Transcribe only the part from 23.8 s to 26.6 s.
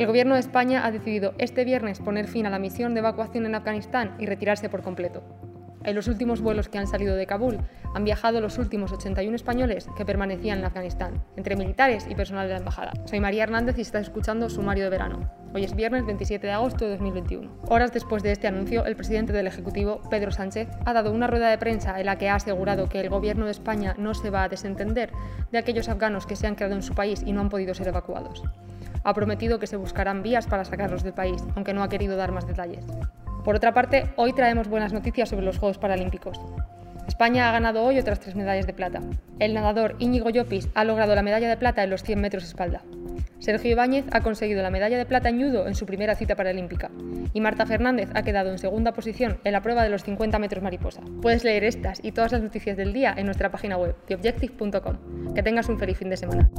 no se va a desentender de aquellos afganos que se han